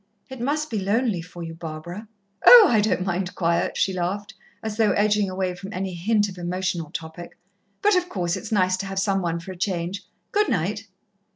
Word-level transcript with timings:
"It 0.29 0.41
must 0.41 0.71
be 0.71 0.79
lonely 0.79 1.21
for 1.21 1.43
you, 1.43 1.53
Barbara." 1.53 2.07
"Oh, 2.43 2.65
I 2.67 2.81
don't 2.81 3.05
mind 3.05 3.35
quiet," 3.35 3.77
she 3.77 3.93
laughed, 3.93 4.33
as 4.63 4.75
though 4.77 4.93
edging 4.93 5.29
away 5.29 5.53
from 5.53 5.71
any 5.73 5.93
hint 5.93 6.27
of 6.27 6.39
emotional 6.39 6.89
topic. 6.89 7.37
"But, 7.83 7.95
of 7.95 8.09
course, 8.09 8.35
it's 8.35 8.51
nice 8.51 8.77
to 8.77 8.87
have 8.87 8.97
some 8.97 9.21
one 9.21 9.39
for 9.39 9.51
a 9.51 9.55
change. 9.55 10.01
Good 10.31 10.49
night." 10.49 10.87